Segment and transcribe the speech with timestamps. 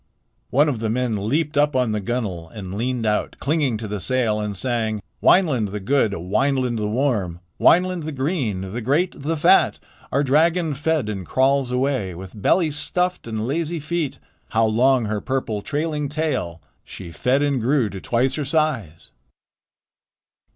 [0.49, 4.39] One of the men leaped upon the gunwale and leaned out, clinging to the sail,
[4.39, 9.77] and sang: "Wineland the good, Wineland the warm, Wineland the green, the great, the fat.
[10.11, 14.17] Our dragon fed and crawls away With belly stuffed and lazy feet.
[14.49, 16.63] How long her purple, trailing tail!
[16.83, 19.11] She fed and grew to twice her size."